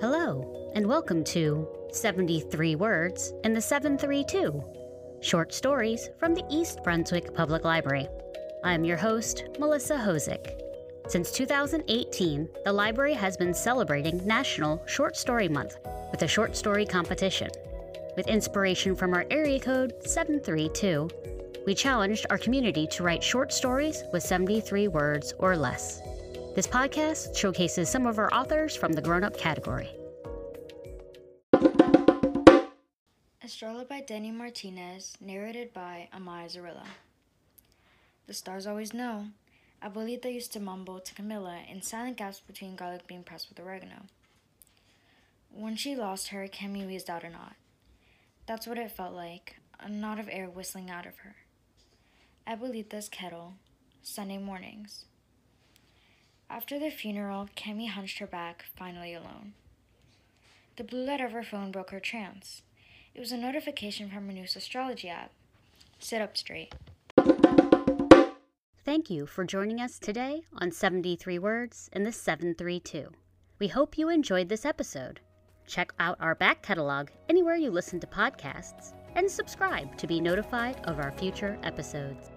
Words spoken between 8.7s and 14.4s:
your host, Melissa Hosick. Since 2018, the library has been celebrating